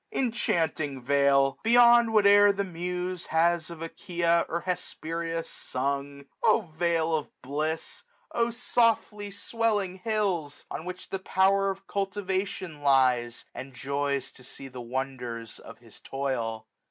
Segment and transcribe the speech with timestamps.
[0.09, 1.59] Inchanting vale!
[1.61, 6.25] beyond whatever the Muse Has of Achaia or Hesperia sung!
[6.41, 8.01] O vale of bliss!
[8.31, 10.65] O softly swelling hills!
[10.71, 15.77] On which the power of cultivation lies, 1435 And joys to see the wonders of
[15.77, 16.65] his toil.